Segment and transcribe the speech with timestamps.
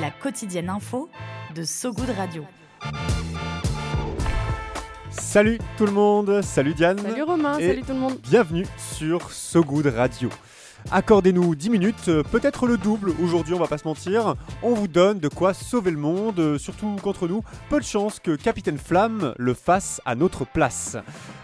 [0.00, 1.08] La quotidienne info
[1.54, 2.44] de So Good Radio.
[5.10, 6.98] Salut tout le monde, salut Diane.
[6.98, 8.18] Salut Romain, Et salut tout le monde.
[8.22, 10.28] Bienvenue sur So Good Radio.
[10.90, 13.12] Accordez-nous 10 minutes, euh, peut-être le double.
[13.22, 14.36] Aujourd'hui, on va pas se mentir.
[14.62, 17.42] On vous donne de quoi sauver le monde, euh, surtout contre nous.
[17.68, 20.96] Peu de chance que Capitaine Flamme le fasse à notre place.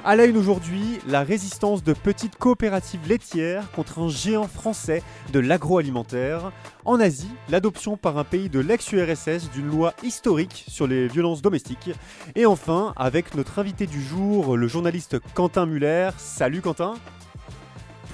[0.03, 5.03] À la une aujourd'hui, la résistance de petites coopératives laitières contre un géant français
[5.35, 6.51] de l'agroalimentaire.
[6.87, 11.91] En Asie, l'adoption par un pays de l'ex-URSS d'une loi historique sur les violences domestiques.
[12.35, 16.09] Et enfin, avec notre invité du jour, le journaliste Quentin Muller.
[16.17, 16.95] Salut Quentin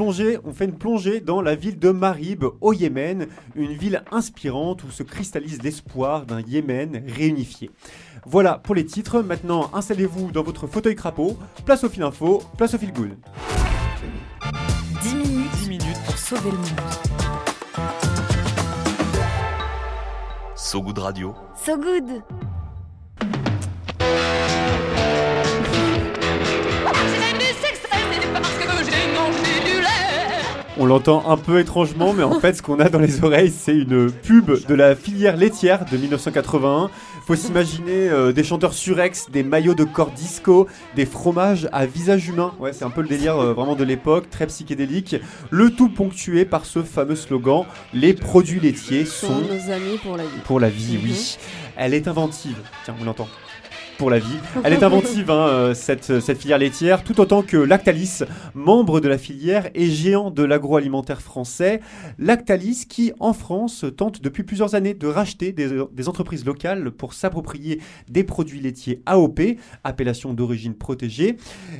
[0.01, 4.83] Plongée, on fait une plongée dans la ville de Marib au Yémen, une ville inspirante
[4.83, 7.71] où se cristallise l'espoir d'un Yémen réunifié.
[8.25, 12.73] Voilà pour les titres, maintenant installez-vous dans votre fauteuil crapaud, place au fil info, place
[12.73, 13.15] au fil good.
[15.03, 16.81] 10 minutes, 10 minutes pour sauver le monde.
[20.57, 21.35] So Good Radio.
[21.63, 22.23] So Good
[30.83, 33.77] On l'entend un peu étrangement, mais en fait, ce qu'on a dans les oreilles, c'est
[33.77, 36.89] une pub de la filière laitière de 1981.
[37.27, 42.29] Faut s'imaginer euh, des chanteurs surex, des maillots de corps disco, des fromages à visage
[42.29, 42.55] humain.
[42.59, 45.17] Ouais, c'est un peu le délire euh, vraiment de l'époque, très psychédélique.
[45.51, 50.17] Le tout ponctué par ce fameux slogan Les produits laitiers Sont sont nos amis pour
[50.17, 50.41] la vie.
[50.45, 51.37] pour la vie, oui.
[51.77, 52.57] Elle est inventive.
[52.87, 53.29] Tiens, on l'entend.
[54.01, 54.39] Pour la vie.
[54.65, 58.21] Elle est inventive, hein, euh, cette, cette filière laitière, tout autant que Lactalis,
[58.55, 61.81] membre de la filière et géant de l'agroalimentaire français.
[62.19, 67.13] Lactalis qui, en France, tente depuis plusieurs années de racheter des, des entreprises locales pour
[67.13, 71.37] s'approprier des produits laitiers AOP, appellation d'origine protégée.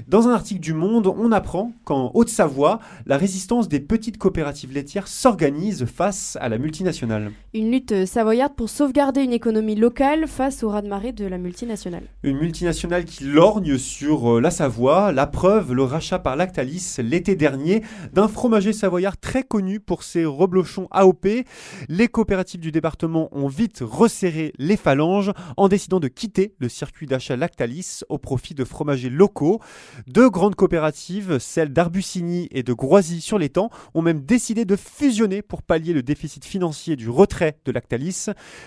[0.07, 5.09] Dans un article du Monde, on apprend qu'en Haute-Savoie, la résistance des petites coopératives laitières
[5.09, 7.33] s'organise face à la multinationale.
[7.55, 12.10] Une lutte savoyarde pour sauvegarder une économie locale face au raz-de-marée de la multinationale.
[12.23, 17.35] Une multinationale qui lorgne sur euh, la Savoie, la preuve, le rachat par Lactalis l'été
[17.35, 17.83] dernier
[18.13, 21.27] d'un fromager savoyard très connu pour ses reblochons AOP.
[21.89, 27.07] Les coopératives du département ont vite resserré les phalanges en décidant de quitter le circuit
[27.07, 29.59] d'achat Lactalis au profit de fromagers locaux.
[30.07, 35.95] Deux grandes coopératives, celles d'Arbusigny et de Groisy-sur-l'Étang, ont même décidé de fusionner pour pallier
[35.95, 38.27] le déficit financier du retrait de Lactalis.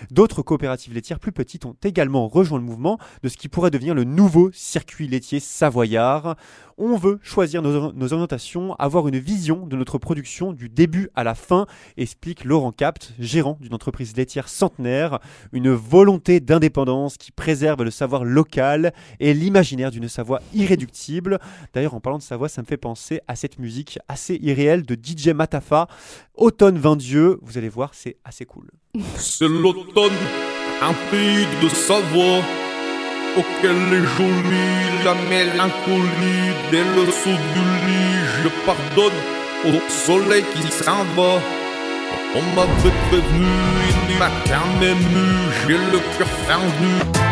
[0.10, 2.98] D'autres coopératives laitières plus petites ont également rejoint le mouvement
[3.34, 6.36] ce qui pourrait devenir le nouveau circuit laitier savoyard.
[6.78, 11.34] On veut choisir nos, orientations, avoir une vision de notre production du début à la
[11.34, 11.66] fin,
[11.98, 15.20] explique Laurent Capt, gérant d'une entreprise laitière centenaire,
[15.52, 21.40] une volonté d'indépendance qui préserve le savoir local et l'imaginaire d'une Savoie irréductible.
[21.74, 24.96] D'ailleurs, en parlant de Savoie, ça me fait penser à cette musique assez irréelle de
[24.96, 25.88] DJ Matafa,
[26.36, 27.40] Automne 20 Dieu.
[27.42, 28.70] Vous allez voir, c'est assez cool.
[29.16, 30.14] C'est l'automne,
[30.84, 32.44] un pays de Savoie,
[33.38, 38.20] auquel est jolie la mélancolie dès le saut du lit.
[38.44, 39.20] Je pardonne
[39.66, 41.42] au soleil qui s'en va.
[42.36, 43.48] On m'avait prévenu,
[44.10, 44.98] il m'a quand même
[45.68, 47.23] j'ai le cœur fendu.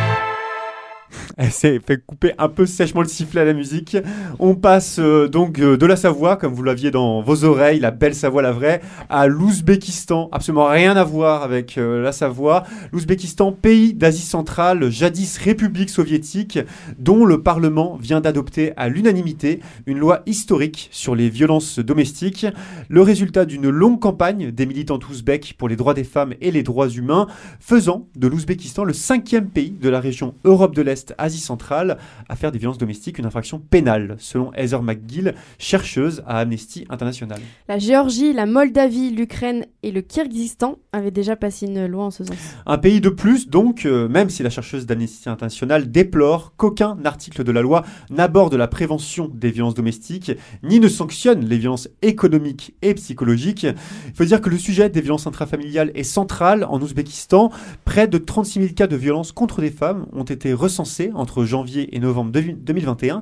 [1.44, 3.98] Elle s'est fait couper un peu sèchement le sifflet à la musique.
[4.38, 7.90] On passe euh, donc euh, de la Savoie, comme vous l'aviez dans vos oreilles, la
[7.90, 8.80] belle Savoie, la vraie,
[9.10, 10.30] à l'Ouzbékistan.
[10.32, 12.62] Absolument rien à voir avec euh, la Savoie.
[12.92, 16.60] L'Ouzbékistan, pays d'Asie centrale, jadis république soviétique,
[17.00, 22.46] dont le Parlement vient d'adopter à l'unanimité une loi historique sur les violences domestiques.
[22.88, 26.62] Le résultat d'une longue campagne des militants ouzbeks pour les droits des femmes et les
[26.62, 27.26] droits humains,
[27.60, 31.98] faisant de l'Ouzbékistan le cinquième pays de la région Europe de l'Est Asie centrale
[32.30, 37.40] à faire des violences domestiques une infraction pénale, selon Heather McGill, chercheuse à Amnesty International.
[37.68, 42.24] La Géorgie, la Moldavie, l'Ukraine et le Kyrgyzstan avaient déjà passé une loi en ce
[42.24, 42.36] sens.
[42.66, 47.44] Un pays de plus, donc, euh, même si la chercheuse d'Amnesty International déplore qu'aucun article
[47.44, 50.32] de la loi n'aborde la prévention des violences domestiques,
[50.64, 53.64] ni ne sanctionne les violences économiques et psychologiques.
[53.64, 57.52] Il faut dire que le sujet des violences intrafamiliales est central en Ouzbékistan.
[57.86, 61.96] Près de 36 000 cas de violences contre des femmes ont été recensés entre janvier
[61.96, 63.22] et novembre 2021.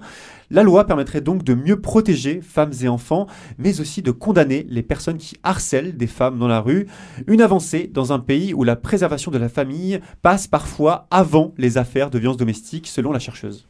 [0.51, 3.27] La loi permettrait donc de mieux protéger femmes et enfants,
[3.57, 6.87] mais aussi de condamner les personnes qui harcèlent des femmes dans la rue.
[7.27, 11.77] Une avancée dans un pays où la préservation de la famille passe parfois avant les
[11.77, 13.67] affaires de violence domestique, selon la chercheuse.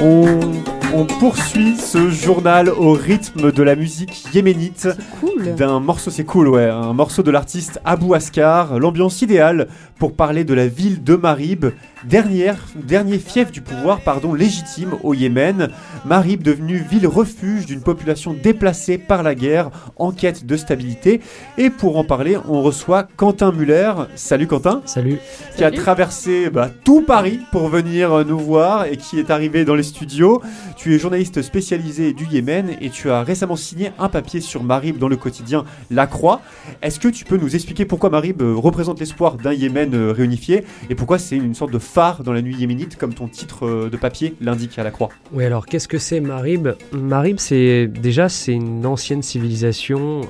[0.00, 0.57] On,
[0.98, 4.88] on poursuit ce journal au rythme de la musique yéménite.
[5.20, 5.54] Cool.
[5.54, 6.68] D'un morceau, c'est cool, ouais.
[6.68, 8.80] Un morceau de l'artiste Abou Askar.
[8.80, 9.68] L'ambiance idéale
[10.00, 11.66] pour parler de la ville de Marib,
[12.04, 15.70] dernière, dernier fief du pouvoir pardon, légitime au Yémen.
[16.04, 21.20] Marib devenue ville refuge d'une population déplacée par la guerre en quête de stabilité.
[21.58, 23.92] Et pour en parler, on reçoit Quentin Muller.
[24.14, 24.82] Salut Quentin.
[24.84, 25.18] Salut.
[25.56, 29.74] Qui a traversé bah, tout Paris pour venir nous voir et qui est arrivé dans
[29.74, 30.42] les studios.
[30.76, 34.98] Tu es journaliste spécialisé du Yémen et tu as récemment signé un papier sur Marib
[34.98, 36.40] dans le quotidien La Croix.
[36.82, 40.64] Est-ce que tu peux nous expliquer pourquoi Marib euh, représente l'espoir d'un Yémen euh, réunifié
[40.90, 43.90] et pourquoi c'est une sorte de phare dans la nuit yéménite comme ton titre euh,
[43.90, 45.08] de papier l'indique à La Croix?
[45.32, 46.68] Oui, alors qu'est-ce que c'est Marib?
[46.92, 50.22] Marib, c'est déjà c'est une ancienne civilisation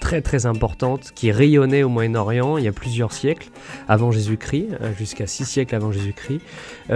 [0.00, 3.48] très très importante qui rayonnait au Moyen-Orient il y a plusieurs siècles
[3.88, 4.68] avant Jésus-Christ,
[4.98, 6.40] jusqu'à six siècles avant Jésus-Christ.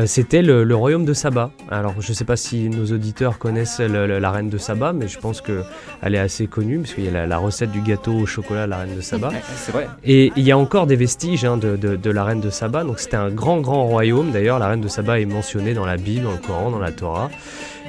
[0.07, 1.51] C'était le, le royaume de Saba.
[1.71, 4.93] Alors je ne sais pas si nos auditeurs connaissent le- le- la reine de Saba,
[4.93, 5.63] mais je pense que
[6.03, 8.67] elle est assez connue parce qu'il y a la, la recette du gâteau au chocolat
[8.67, 9.29] de la reine de Saba.
[9.29, 9.89] Ouais, C'est vrai.
[10.05, 12.85] Et il y a encore des vestiges hein, de, de- de la reine de Saba.
[12.85, 14.31] Donc c'était un grand, grand royaume.
[14.31, 16.93] D'ailleurs, la reine de Saba est mentionnée dans la Bible, dans le Coran, dans la
[16.93, 17.31] Torah.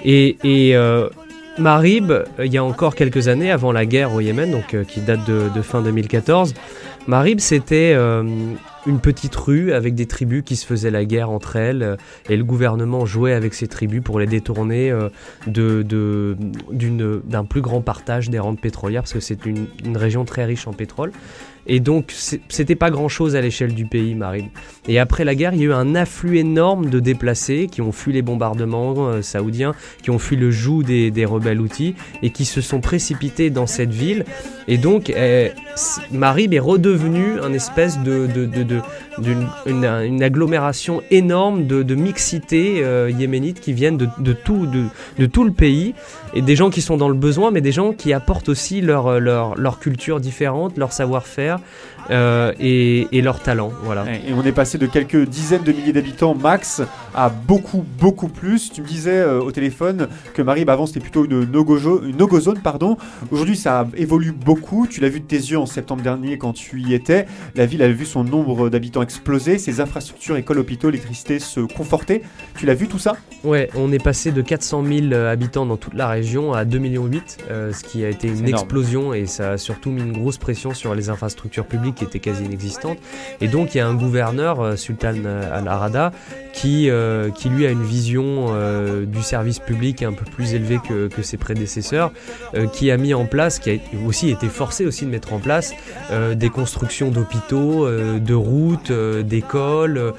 [0.05, 1.09] Et, et euh,
[1.57, 4.83] Marib, euh, il y a encore quelques années, avant la guerre au Yémen, donc euh,
[4.85, 6.53] qui date de, de fin 2014,
[7.07, 8.23] Marib c'était euh,
[8.85, 11.83] une petite rue avec des tribus qui se faisaient la guerre entre elles.
[11.83, 11.95] euh,
[12.29, 15.09] et le gouvernement jouait avec ces tribus pour les détourner euh,
[15.47, 20.73] d'un plus grand partage des rentes pétrolières, parce que c'est une région très riche en
[20.73, 21.11] pétrole.
[21.67, 22.13] Et donc,
[22.49, 24.45] c'était pas grand chose à l'échelle du pays, Marib.
[24.87, 27.91] Et après la guerre, il y a eu un afflux énorme de déplacés qui ont
[27.91, 32.45] fui les bombardements euh, saoudiens, qui ont fui le joug des, rebelles outils et qui
[32.45, 34.25] se sont précipités dans cette ville.
[34.67, 35.49] Et donc, euh,
[36.11, 43.11] Marib est redevenu un espèce de, d'une une, une agglomération énorme de, de mixité euh,
[43.11, 45.93] yéménite qui viennent de, tout, de tout le pays
[46.33, 49.19] et des gens qui sont dans le besoin, mais des gens qui apportent aussi leur,
[49.19, 51.48] leur, leur culture différente, leur savoir-faire
[52.11, 53.71] euh, et, et leur talent.
[53.83, 54.05] Voilà.
[54.13, 56.81] Et on est passé de quelques dizaines de milliers d'habitants max
[57.15, 58.71] à beaucoup, beaucoup plus.
[58.71, 61.77] Tu me disais euh, au téléphone que Marib avant c'était plutôt une no-go
[62.39, 62.59] zone.
[62.63, 62.97] pardon.
[63.31, 64.87] Aujourd'hui ça évolue beaucoup.
[64.87, 67.25] Tu l'as vu de tes yeux en septembre dernier quand tu y étais.
[67.55, 72.23] La ville a vu son nombre d'habitants exploser, ses infrastructures, écoles, hôpitaux, électricité se conforter.
[72.57, 73.15] Tu l'as vu tout ça?
[73.43, 76.79] Ouais, on est passé de 400 000 euh, habitants dans toute la région à 2,8
[76.79, 77.09] millions,
[77.49, 78.53] euh, ce qui a été une énorme.
[78.53, 82.19] explosion et ça a surtout mis une grosse pression sur les infrastructures publiques qui étaient
[82.19, 82.97] quasi inexistantes.
[83.41, 86.11] Et donc il y a un gouverneur, euh, Sultan euh, Al-Arada,
[86.53, 90.79] qui, euh, qui lui a une vision euh, du service public un peu plus élevée
[90.79, 92.11] que, ses prédécesseurs,
[92.55, 93.73] euh, qui a mis en place, qui a
[94.05, 95.73] aussi été forcé aussi de mettre en place
[96.33, 100.13] des constructions d'hôpitaux, de routes, d'écoles,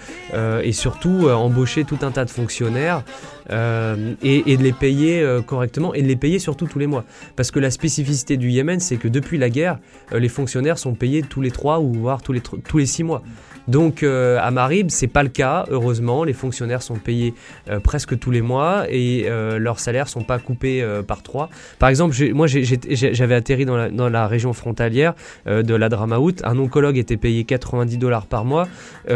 [0.62, 3.02] et surtout embaucher tout un tas de fonctionnaires
[3.50, 7.04] et, de les payer correctement et de les payer surtout tous les mois.
[7.36, 9.78] Parce que la spécificité du Yémen, c'est que depuis la guerre,
[10.12, 13.22] les fonctionnaires sont payés tous les 3 ou voire tous les, tous les 6 mois.
[13.68, 16.19] Donc à Marib, c'est pas le cas, heureusement.
[16.24, 17.34] Les fonctionnaires sont payés
[17.68, 21.48] euh, presque tous les mois et euh, leurs salaires sont pas coupés euh, par trois.
[21.78, 25.14] Par exemple, moi j'avais atterri dans la, dans la région frontalière
[25.46, 26.36] de la Dramaout.
[26.44, 28.68] Un oncologue était payé 90 dollars par mois.
[29.08, 29.12] À,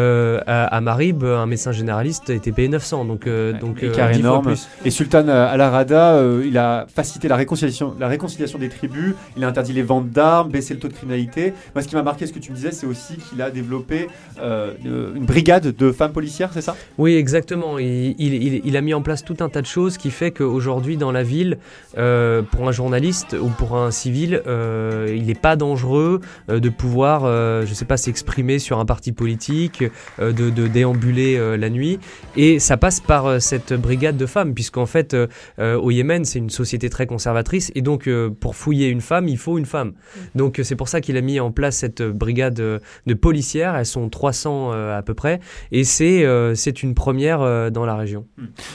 [0.46, 3.04] à Marib, un médecin généraliste était payé 900.
[3.04, 3.28] Donc,
[3.60, 4.46] donc Écart 10 fois énorme.
[4.46, 4.68] plus.
[4.84, 9.72] Et Sultan Al-Arada, il a facilité la réconciliation, la réconciliation des tribus, il a interdit
[9.72, 11.52] les ventes d'armes, baissé le taux de criminalité.
[11.74, 14.08] Moi, ce qui m'a marqué, ce que tu me disais, c'est aussi qu'il a développé
[14.40, 16.76] euh, une brigade de femmes policières, c'est ça?
[16.98, 17.78] Oui, exactement.
[17.78, 21.22] Il, a mis en place tout un tas de choses qui fait qu'aujourd'hui, dans la
[21.22, 21.58] ville,
[21.98, 26.20] euh, pour un journaliste ou pour un civil, euh, il n'est pas dangereux
[26.50, 27.22] euh, de pouvoir,
[27.64, 29.84] je sais pas, s'exprimer sur un parti politique,
[30.18, 31.98] de, déambuler la nuit.
[32.36, 35.16] Et ça passe par cette brigade de femmes, puisqu'en fait,
[35.58, 37.70] au Yémen, c'est une société très conservatrice.
[37.74, 38.08] Et donc,
[38.40, 39.92] pour fouiller une femme, il faut une femme.
[40.34, 43.76] Donc, c'est pour ça qu'il a mis en place cette brigade de policières.
[43.76, 45.40] Elles sont 300 1300 euh, à peu près,
[45.72, 46.24] et c'est
[46.54, 48.26] c'est première euh, dans la région.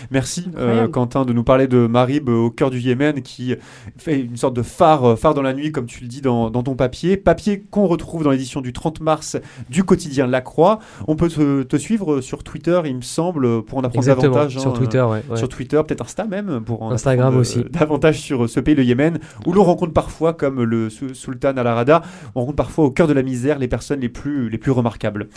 [0.09, 0.87] Merci euh.
[0.87, 3.53] Quentin de nous parler de Marib euh, au cœur du Yémen qui
[3.97, 6.63] fait une sorte de phare, phare dans la nuit comme tu le dis dans, dans
[6.63, 7.17] ton papier.
[7.17, 9.37] Papier qu'on retrouve dans l'édition du 30 mars
[9.69, 10.79] du quotidien La Croix.
[11.07, 14.57] On peut te, te suivre sur Twitter il me semble pour en apprendre Exactement, davantage.
[14.57, 15.37] sur hein, Twitter, ouais, ouais.
[15.37, 17.63] Sur Twitter, peut-être Insta même pour en Instagram apprendre, aussi.
[17.69, 22.01] davantage sur ce pays, le Yémen, où l'on rencontre parfois, comme le su- sultan Al-Arada,
[22.35, 25.27] on rencontre parfois au cœur de la misère les personnes les plus, les plus remarquables.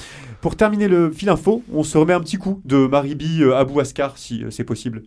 [0.41, 3.81] Pour terminer le fil info, on se remet un petit coup de Maribi euh, Abou
[3.81, 5.03] Askar, si euh, c'est possible.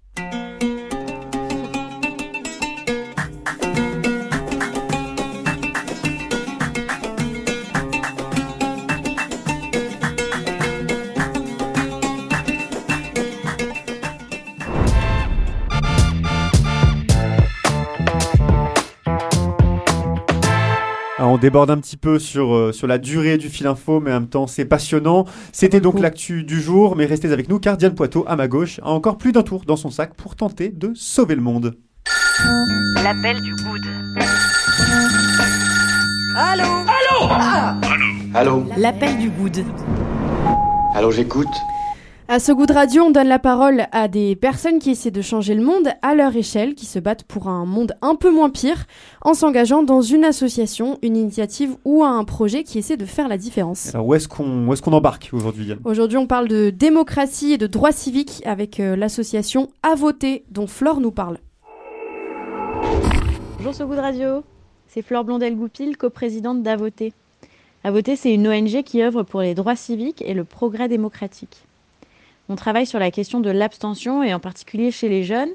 [21.45, 24.27] Déborde un petit peu sur, euh, sur la durée du fil info, mais en même
[24.27, 25.25] temps c'est passionnant.
[25.51, 28.79] C'était donc l'actu du jour, mais restez avec nous car Diane Poitot, à ma gauche,
[28.81, 31.75] a encore plus d'un tour dans son sac pour tenter de sauver le monde.
[33.03, 33.81] L'appel du good.
[36.35, 36.63] Allô?
[36.63, 37.29] Allô?
[38.33, 38.65] Allô?
[38.75, 39.63] L'appel du good.
[40.95, 41.45] Allô, j'écoute
[42.27, 45.21] À ce goût de radio, on donne la parole à des personnes qui essaient de
[45.21, 48.49] changer le monde à leur échelle, qui se battent pour un monde un peu moins
[48.49, 48.87] pire,
[49.21, 53.37] en s'engageant dans une association, une initiative ou un projet qui essaie de faire la
[53.37, 53.93] différence.
[53.93, 57.91] Alors où est-ce qu'on qu'on embarque aujourd'hui, Aujourd'hui, on parle de démocratie et de droits
[57.91, 61.37] civiques avec euh, l'association À voter, dont Flore nous parle.
[63.57, 64.43] Bonjour ce goût de radio,
[64.87, 67.13] c'est Flore Blondel-Goupil, coprésidente d'Avoter.
[67.83, 71.67] Avoter, c'est une ONG qui œuvre pour les droits civiques et le progrès démocratique.
[72.47, 75.49] On travaille sur la question de l'abstention et en particulier chez les jeunes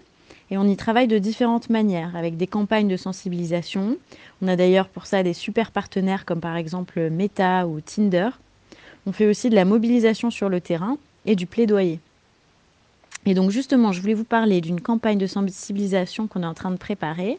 [0.51, 3.97] et on y travaille de différentes manières avec des campagnes de sensibilisation.
[4.43, 8.31] On a d'ailleurs pour ça des super partenaires comme par exemple Meta ou Tinder.
[9.07, 12.01] On fait aussi de la mobilisation sur le terrain et du plaidoyer.
[13.27, 16.71] Et donc justement, je voulais vous parler d'une campagne de sensibilisation qu'on est en train
[16.71, 17.39] de préparer.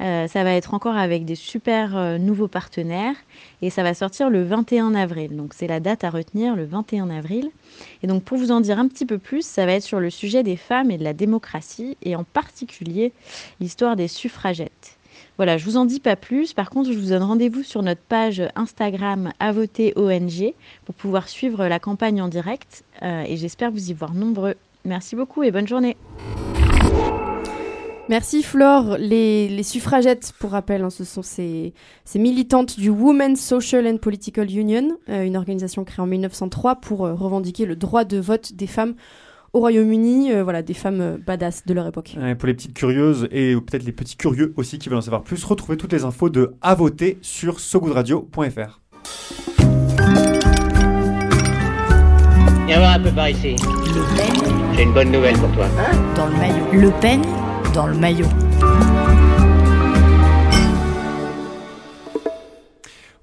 [0.00, 3.16] Euh, ça va être encore avec des super euh, nouveaux partenaires
[3.62, 5.36] et ça va sortir le 21 avril.
[5.36, 7.50] Donc c'est la date à retenir, le 21 avril.
[8.02, 10.10] Et donc pour vous en dire un petit peu plus, ça va être sur le
[10.10, 13.12] sujet des femmes et de la démocratie et en particulier
[13.60, 14.96] l'histoire des suffragettes.
[15.36, 16.54] Voilà, je vous en dis pas plus.
[16.54, 21.28] Par contre, je vous donne rendez-vous sur notre page Instagram à voter ONG pour pouvoir
[21.28, 24.54] suivre la campagne en direct euh, et j'espère vous y voir nombreux.
[24.84, 25.96] Merci beaucoup et bonne journée.
[28.08, 28.96] Merci Flore.
[28.98, 33.98] Les, les suffragettes, pour rappel, hein, ce sont ces, ces militantes du Women's Social and
[33.98, 38.52] Political Union, euh, une organisation créée en 1903 pour euh, revendiquer le droit de vote
[38.52, 38.94] des femmes
[39.52, 42.14] au Royaume-Uni, euh, voilà, des femmes badass de leur époque.
[42.20, 45.22] Ouais, Pour les petites curieuses et peut-être les petits curieux aussi qui veulent en savoir
[45.22, 48.80] plus, retrouvez toutes les infos de À voter sur sogoodradio.fr.
[52.66, 53.56] Viens voir un peu par ici.
[54.76, 55.66] J'ai une bonne nouvelle pour toi.
[56.14, 56.66] Dans le maillot.
[56.72, 57.22] Le Pen
[57.84, 58.26] le maillot.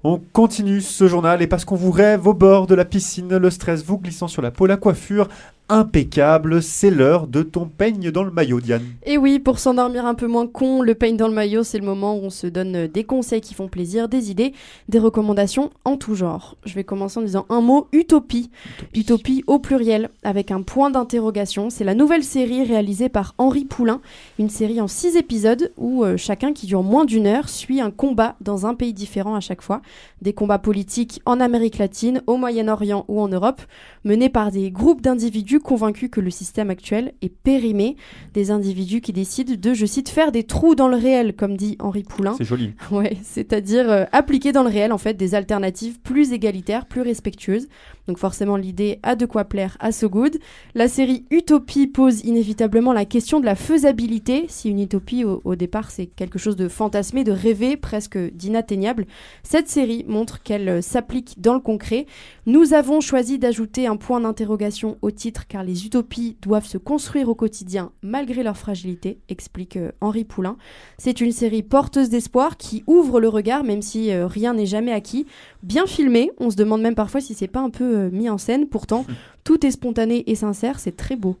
[0.04, 3.50] On continue ce journal et parce qu'on vous rêve au bord de la piscine, le
[3.50, 5.28] stress vous glissant sur la peau, la coiffure
[5.68, 8.84] impeccable, c'est l'heure de ton peigne dans le maillot, Diane.
[9.06, 11.86] Et oui, pour s'endormir un peu moins con, le peigne dans le maillot, c'est le
[11.86, 14.52] moment où on se donne euh, des conseils qui font plaisir, des idées,
[14.88, 16.56] des recommandations en tout genre.
[16.66, 18.50] Je vais commencer en disant un mot, utopie.
[18.94, 21.70] Utopie, au pluriel, avec un point d'interrogation.
[21.70, 24.00] C'est la nouvelle série réalisée par Henri Poulain,
[24.38, 27.90] une série en six épisodes où euh, chacun qui dure moins d'une heure suit un
[27.90, 29.80] combat dans un pays différent à chaque fois.
[30.20, 33.62] Des combats politiques en Amérique latine, au Moyen-Orient ou en Europe,
[34.04, 37.96] menés par des groupes d'individus convaincus que le système actuel est périmé,
[38.32, 41.76] des individus qui décident de, je cite, faire des trous dans le réel, comme dit
[41.80, 42.34] Henri Poulain.
[42.38, 42.72] C'est joli.
[42.90, 47.66] Ouais, c'est-à-dire euh, appliquer dans le réel en fait des alternatives plus égalitaires, plus respectueuses.
[48.06, 50.38] Donc forcément l'idée a de quoi plaire à So Good.
[50.74, 54.44] La série Utopie pose inévitablement la question de la faisabilité.
[54.48, 59.06] Si une utopie au, au départ c'est quelque chose de fantasmé, de rêvé, presque d'inatteignable,
[59.42, 62.06] cette série montre qu'elle euh, s'applique dans le concret.
[62.46, 67.28] Nous avons choisi d'ajouter un point d'interrogation au titre car les utopies doivent se construire
[67.28, 70.56] au quotidien malgré leur fragilité, explique euh, Henri Poulain.
[70.98, 74.92] C'est une série porteuse d'espoir qui ouvre le regard même si euh, rien n'est jamais
[74.92, 75.26] acquis.
[75.62, 78.38] Bien filmé, on se demande même parfois si c'est pas un peu euh, mis en
[78.38, 78.66] scène.
[78.66, 79.06] Pourtant,
[79.44, 81.36] tout est spontané et sincère, c'est très beau.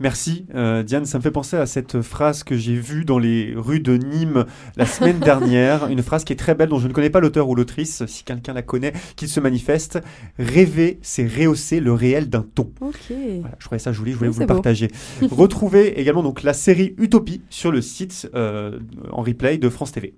[0.00, 3.54] Merci euh, Diane, ça me fait penser à cette phrase que j'ai vue dans les
[3.56, 4.44] rues de Nîmes
[4.76, 7.48] la semaine dernière, une phrase qui est très belle dont je ne connais pas l'auteur
[7.48, 10.00] ou l'autrice, si quelqu'un la connaît, qu'il se manifeste.
[10.38, 12.72] Rêver, c'est rehausser le réel d'un ton.
[12.80, 14.54] Voilà, je trouvais ça joli, je voulais Oui, vous le beau.
[14.54, 14.90] partager.
[15.30, 18.80] Retrouvez également donc la série Utopie sur le site euh,
[19.12, 20.16] en replay de France TV.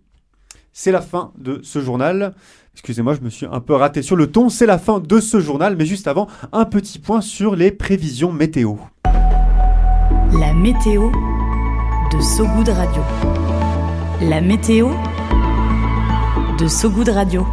[0.72, 2.34] C'est la fin de ce journal.
[2.74, 4.48] Excusez-moi, je me suis un peu raté sur le ton.
[4.48, 8.32] C'est la fin de ce journal, mais juste avant, un petit point sur les prévisions
[8.32, 8.74] météo.
[10.38, 11.10] La météo
[12.12, 13.02] de Sogoud Radio.
[14.22, 14.90] La météo
[16.58, 17.46] de Sogoud Radio.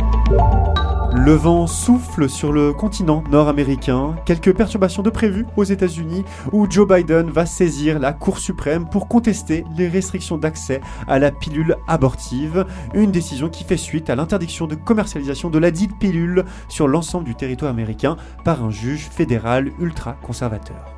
[1.16, 6.88] Le vent souffle sur le continent nord-américain, quelques perturbations de prévues aux États-Unis où Joe
[6.88, 12.66] Biden va saisir la Cour suprême pour contester les restrictions d'accès à la pilule abortive,
[12.94, 17.26] une décision qui fait suite à l'interdiction de commercialisation de la dite pilule sur l'ensemble
[17.26, 20.97] du territoire américain par un juge fédéral ultra-conservateur.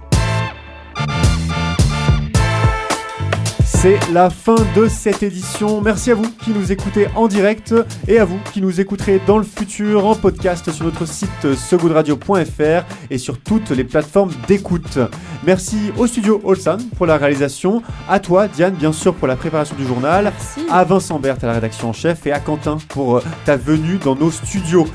[3.82, 5.80] C'est la fin de cette édition.
[5.80, 7.74] Merci à vous qui nous écoutez en direct
[8.10, 12.84] et à vous qui nous écouterez dans le futur en podcast sur notre site segoudradio.fr
[13.10, 15.00] et sur toutes les plateformes d'écoute.
[15.46, 19.78] Merci au studio Olsan pour la réalisation, à toi Diane bien sûr pour la préparation
[19.78, 20.34] du journal,
[20.70, 23.98] à Vincent Berthe à la rédaction en chef et à Quentin pour euh, ta venue
[24.04, 24.86] dans nos studios.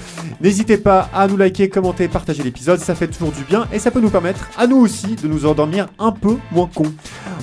[0.43, 3.91] N'hésitez pas à nous liker, commenter, partager l'épisode, ça fait toujours du bien et ça
[3.91, 6.93] peut nous permettre à nous aussi de nous endormir un peu moins con.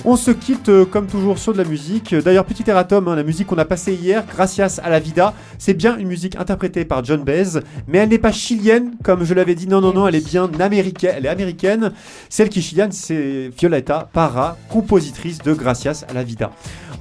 [0.04, 2.14] On se quitte euh, comme toujours sur de la musique.
[2.14, 5.74] D'ailleurs, petit erratum, hein, la musique qu'on a passée hier, Gracias a la Vida, c'est
[5.74, 9.54] bien une musique interprétée par John Baez, mais elle n'est pas chilienne, comme je l'avais
[9.54, 9.66] dit.
[9.68, 11.14] Non, non, non, elle est bien américaine.
[11.16, 11.92] Elle est américaine.
[12.28, 16.50] Celle qui est chilienne, c'est Violeta Parra, compositrice de Gracias a la Vida.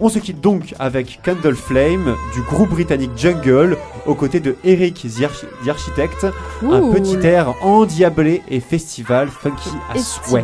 [0.04, 4.96] On se quitte donc avec Candle Flame du groupe britannique Jungle, aux côtés de Eric
[4.96, 6.26] The, Archi- The Architect,
[6.64, 10.44] un petit air endiablé et festival funky à souhait.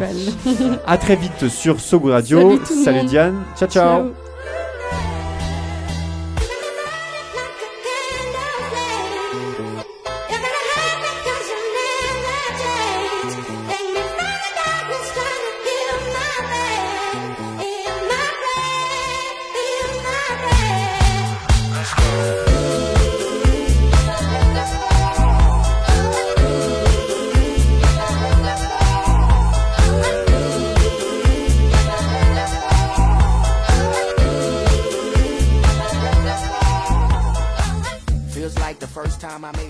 [0.85, 2.59] A très vite sur Sogo Radio.
[2.65, 3.07] Salut Salut.
[3.07, 3.35] Diane.
[3.57, 3.67] ciao.
[3.67, 3.76] ciao.
[3.77, 4.26] Ciao.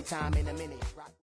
[0.08, 0.78] Time in a minute.